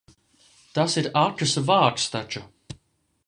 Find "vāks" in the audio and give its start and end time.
1.69-2.09